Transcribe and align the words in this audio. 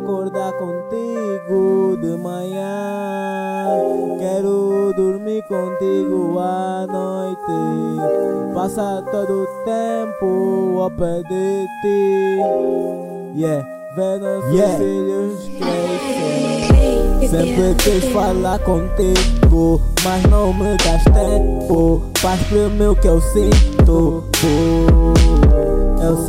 acordar 0.00 0.52
contigo 0.54 1.96
de 2.00 2.16
manhã. 2.16 3.66
Quero 4.18 4.92
dormir 4.96 5.42
contigo 5.44 6.38
à 6.38 6.86
noite. 6.86 8.54
Passar 8.54 9.02
todo 9.02 9.42
o 9.42 9.46
tempo 9.64 10.80
ao 10.80 10.90
pé 10.90 11.22
de 11.28 11.66
ti. 11.82 12.40
Yeah, 13.36 13.64
ver 13.94 14.20
nossos 14.20 14.52
yeah. 14.52 14.78
filhos 14.78 15.48
crescer. 15.58 17.28
Sempre 17.28 17.74
quis 17.78 18.04
falar 18.12 18.58
contigo, 18.60 19.80
mas 20.02 20.22
não 20.24 20.52
me 20.52 20.76
das 20.78 21.04
tempo. 21.04 22.02
Faz 22.18 22.42
pro 22.48 22.70
meu 22.70 22.96
que 22.96 23.06
eu 23.06 23.20
sinto. 23.20 24.24
Eu 24.42 25.79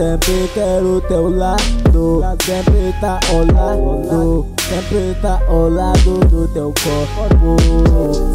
sempre 0.00 0.50
quero 0.54 0.96
o 0.96 1.00
teu 1.02 1.28
lado, 1.28 2.24
sempre 2.46 2.94
tá 3.02 3.20
ao 3.28 3.44
lado, 3.54 4.46
sempre 4.66 5.14
tá 5.20 5.38
ao 5.46 5.68
lado 5.68 6.20
do 6.30 6.48
teu 6.48 6.72
corpo. 6.82 7.56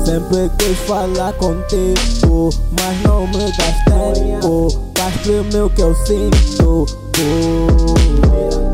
Sempre 0.05 0.51
quis 0.59 0.77
falar 0.81 1.33
contigo, 1.33 2.51
mas 2.79 3.01
não 3.01 3.25
me 3.25 3.51
das 3.57 3.83
tempo. 3.85 4.67
Faz 4.95 5.15
pro 5.23 5.43
meu 5.45 5.67
que 5.71 5.81
eu 5.81 5.95
sinto. 6.05 6.85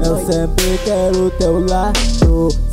Eu 0.04 0.26
sempre 0.26 0.78
quero 0.84 1.28
o 1.28 1.32
teu 1.32 1.66
lado, 1.66 1.98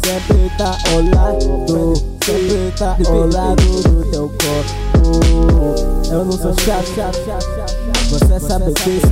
sempre 0.05 0.51
tá 0.59 0.77
ao 0.91 1.01
lado, 1.15 1.95
sempre 2.25 2.73
tá 2.77 2.97
ao 3.07 3.27
lado 3.29 3.83
do 3.83 4.11
teu 4.11 4.29
corpo. 4.29 6.11
Eu 6.11 6.25
não 6.25 6.33
sou 6.33 6.53
chato. 6.55 7.88
Você 8.09 8.41
sabe 8.41 8.73
disso, 8.73 9.07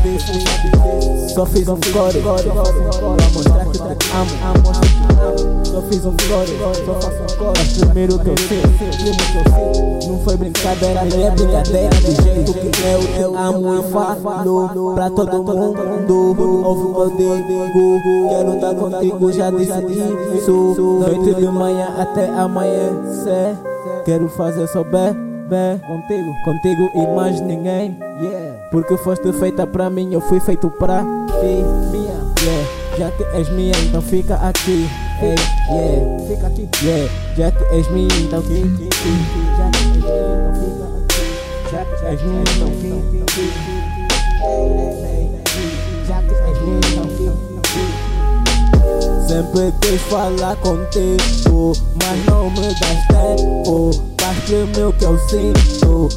só 1.34 1.44
fiz 1.44 1.68
um 1.68 1.76
core 1.76 2.20
Pra 2.22 3.30
mostrar 3.34 3.66
que 3.66 3.72
te 3.72 3.82
amo 4.12 5.64
Só 5.64 5.82
fiz 5.82 6.06
um 6.06 6.16
core, 6.16 6.56
só 6.84 6.94
faço 6.94 7.22
um 7.22 7.38
core 7.38 7.58
Mas 7.58 7.72
primeiro 7.76 8.18
que 8.18 8.28
eu 8.28 8.34
sei, 8.38 8.62
não 10.08 10.18
foi 10.20 10.36
brincadeira 10.38 11.04
Nem 11.04 11.26
é 11.26 11.30
brincadeira 11.30 11.90
do 11.90 12.22
jeito 12.22 12.54
que 12.54 12.66
eu 12.66 12.72
te 12.72 13.36
amo 13.36 13.74
e 13.74 13.82
falo 13.90 14.94
Pra 14.94 15.10
todo 15.10 15.42
mundo, 15.42 16.64
ouve 16.64 17.12
o 17.12 17.16
que 17.16 17.22
eu 17.22 17.36
digo 17.36 18.28
Quero 18.30 18.54
estar 18.54 18.74
contigo, 18.74 19.32
já 19.32 19.50
disse 19.50 20.38
isso. 20.38 21.00
Noite 21.00 21.34
de 21.34 21.46
manhã 21.48 21.88
até 21.98 22.30
amanhecer 22.30 23.56
Quero 24.06 24.28
fazer 24.30 24.66
só 24.68 24.82
bem 24.84 25.26
contigo, 25.86 26.34
contigo 26.44 26.90
e 26.94 27.06
mais 27.14 27.40
ninguém. 27.40 28.05
Yeah. 28.18 28.68
Porque 28.70 28.96
foste 28.96 29.30
feita 29.34 29.66
pra 29.66 29.90
mim, 29.90 30.10
eu 30.14 30.22
fui 30.22 30.40
feito 30.40 30.70
pra 30.70 31.02
ti. 31.02 31.06
Minha, 31.92 32.16
yeah. 32.40 32.68
Já 32.96 33.10
que 33.10 33.24
és 33.36 33.50
minha, 33.50 33.74
então 33.78 34.00
fica 34.00 34.36
aqui. 34.36 34.88
Hey, 35.20 35.34
yeah. 35.70 36.24
Fica 36.26 36.46
aqui. 36.46 36.66
Yeah. 36.82 37.12
Já 37.36 37.50
que 37.52 37.64
és 37.64 37.90
minha, 37.90 38.08
então 38.18 38.40
fica 38.42 38.66
aqui. 38.66 38.88
Já 39.58 39.70
que 39.70 39.76
és 39.76 39.92
minha, 40.00 40.22
então 40.32 40.54
fica 40.54 40.84
aqui. 40.96 41.12
Já 41.70 41.84
que 41.84 42.06
és 42.06 42.22
minha, 42.22 42.42
então 42.42 42.70
fica 42.80 42.96
aqui. 43.22 43.52
Já 46.08 46.22
que 46.22 46.34
és 46.34 46.58
minha, 46.62 46.78
então 46.78 47.06
fica 47.16 47.34
aqui. 47.58 47.84
Sempre 49.28 49.72
quis 49.82 50.00
falar 50.02 50.56
contigo, 50.56 51.72
mas 52.02 52.24
não 52.24 52.48
me 52.48 52.68
das 52.80 52.98
tempo 53.08 53.90
o 53.90 54.66
meu 54.74 54.92
que 54.94 55.04
eu 55.04 55.18
sinto. 55.28 56.08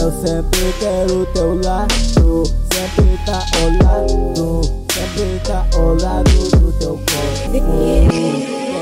Eu 0.00 0.10
sempre 0.10 0.72
quero 0.78 1.26
teu 1.32 1.54
lado, 1.62 1.94
sempre 2.72 3.18
tá 3.24 3.38
ao 3.58 3.68
lado, 3.82 4.62
sempre 4.92 5.40
tá 5.46 5.66
ao 5.76 5.94
lado 5.94 6.34
do 6.58 6.72
teu 6.78 6.94
corpo. 6.94 7.52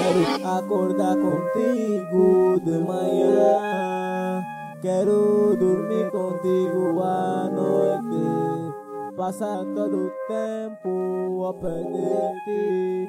Quero 0.02 0.22
acordar 0.46 1.16
contigo 1.16 2.60
de 2.64 2.78
manhã, 2.78 4.42
quero 4.80 5.56
dormir 5.56 6.10
contigo 6.10 7.00
à 7.02 7.48
noite, 7.50 9.16
passar 9.16 9.64
todo 9.74 10.06
o 10.06 10.10
tempo 10.28 11.44
a 11.46 11.54
perder 11.54 12.32
ti. 12.44 13.08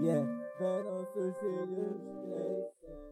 Yeah, 0.00 0.26
ver 0.58 0.84
nossos 0.84 1.36
filhos 1.38 2.00
crescer. 2.26 3.11